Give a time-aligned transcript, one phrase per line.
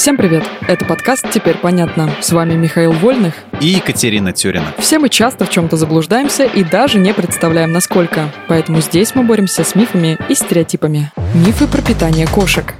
[0.00, 0.42] Всем привет!
[0.66, 2.10] Это подкаст «Теперь понятно».
[2.22, 4.64] С вами Михаил Вольных и Екатерина Тюрина.
[4.78, 8.32] Все мы часто в чем-то заблуждаемся и даже не представляем, насколько.
[8.48, 11.12] Поэтому здесь мы боремся с мифами и стереотипами.
[11.34, 12.72] Мифы про питание кошек.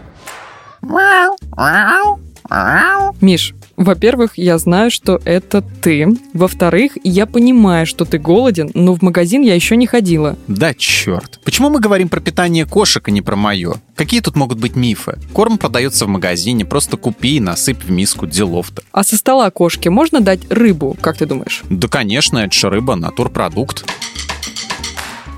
[3.21, 6.07] Миш, во-первых, я знаю, что это ты.
[6.35, 10.37] Во-вторых, я понимаю, что ты голоден, но в магазин я еще не ходила.
[10.49, 11.41] Да черт.
[11.45, 13.77] Почему мы говорим про питание кошек, а не про мое?
[13.95, 15.19] Какие тут могут быть мифы?
[15.33, 18.83] Корм продается в магазине, просто купи и насыпь в миску делов-то.
[18.93, 21.63] А со стола кошки можно дать рыбу, как ты думаешь?
[21.71, 23.87] Да, конечно, это же рыба, натурпродукт.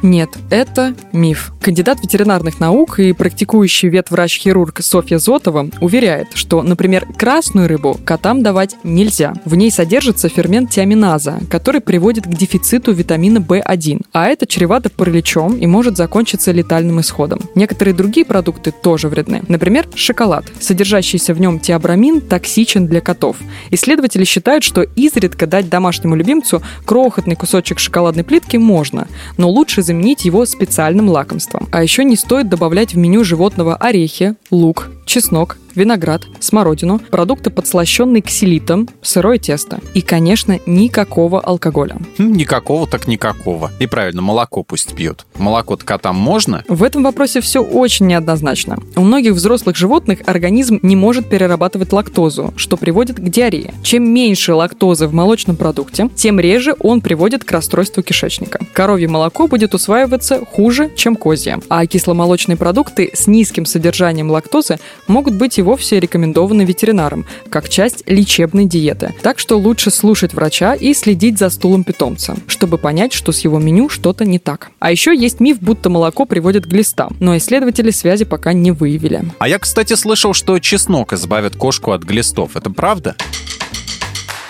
[0.03, 1.53] Нет, это миф.
[1.61, 8.75] Кандидат ветеринарных наук и практикующий ветврач-хирург Софья Зотова уверяет, что, например, красную рыбу котам давать
[8.83, 9.35] нельзя.
[9.45, 15.57] В ней содержится фермент тиаминаза, который приводит к дефициту витамина В1, а это чревато параличом
[15.57, 17.39] и может закончиться летальным исходом.
[17.55, 19.43] Некоторые другие продукты тоже вредны.
[19.47, 20.45] Например, шоколад.
[20.59, 23.37] Содержащийся в нем теобрамин токсичен для котов.
[23.71, 29.07] Исследователи считают, что изредка дать домашнему любимцу крохотный кусочек шоколадной плитки можно,
[29.37, 31.69] но лучше заменить его специальным лакомством.
[31.71, 38.23] А еще не стоит добавлять в меню животного орехи, лук, чеснок, виноград, смородину, продукты, подслащенные
[38.23, 39.81] ксилитом, сырое тесто.
[39.95, 41.99] И, конечно, никакого алкоголя.
[42.19, 43.71] Хм, никакого так никакого.
[43.79, 45.27] И правильно, молоко пусть пьют.
[45.39, 46.65] Молоко-то котам можно?
[46.69, 48.79] В этом вопросе все очень неоднозначно.
[48.97, 53.75] У многих взрослых животных организм не может перерабатывать лактозу, что приводит к диарее.
[53.83, 58.61] Чем меньше лактозы в молочном продукте, тем реже он приводит к расстройству кишечника.
[58.73, 61.59] Коровье молоко будет усваиваться хуже, чем козье.
[61.69, 68.03] А кисломолочные продукты с низким содержанием лактозы могут быть и вовсе рекомендованы ветеринаром, как часть
[68.07, 69.15] лечебной диеты.
[69.23, 73.59] Так что лучше слушать врача и следить за стулом питомца, чтобы понять, что с его
[73.59, 74.71] меню что-то не так.
[74.81, 79.23] А еще есть миф, будто молоко приводит к глистам, но исследователи связи пока не выявили.
[79.39, 82.57] А я, кстати, слышал, что чеснок избавит кошку от глистов.
[82.57, 83.17] Это правда?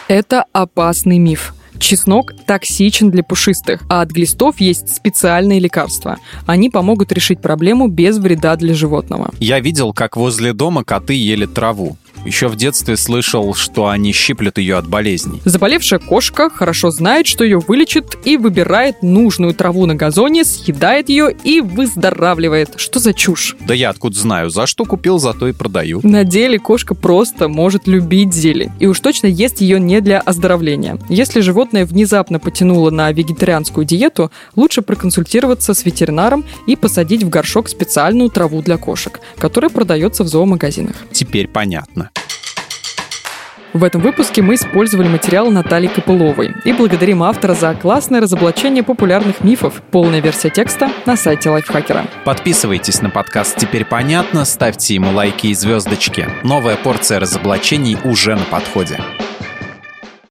[0.09, 1.55] Это опасный миф.
[1.83, 6.19] Чеснок токсичен для пушистых, а от глистов есть специальные лекарства.
[6.47, 9.35] Они помогут решить проблему без вреда для животного.
[9.41, 11.97] Я видел, как возле дома коты ели траву.
[12.25, 15.41] Еще в детстве слышал, что они щиплют ее от болезней.
[15.45, 21.35] Заболевшая кошка хорошо знает, что ее вылечит и выбирает нужную траву на газоне, съедает ее
[21.45, 22.75] и выздоравливает.
[22.77, 23.57] Что за чушь?
[23.61, 26.01] Да я откуда знаю, за что купил, зато и продаю.
[26.03, 28.71] На деле кошка просто может любить зелень.
[28.79, 30.99] И уж точно ест ее не для оздоровления.
[31.09, 37.69] Если животное внезапно потянуло на вегетарианскую диету, лучше проконсультироваться с ветеринаром и посадить в горшок
[37.69, 40.95] специальную траву для кошек, которая продается в зоомагазинах.
[41.13, 42.12] Теперь понятно.
[43.73, 49.43] В этом выпуске мы использовали материал Натальи Копыловой и благодарим автора за классное разоблачение популярных
[49.43, 49.81] мифов.
[49.91, 52.05] Полная версия текста на сайте Лайфхакера.
[52.25, 56.29] Подписывайтесь на подкаст «Теперь понятно», ставьте ему лайки и звездочки.
[56.43, 59.01] Новая порция разоблачений уже на подходе.